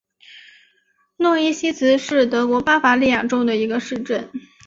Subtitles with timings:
[1.17, 4.31] 诺伊西茨是德国巴伐利亚州的一个市镇。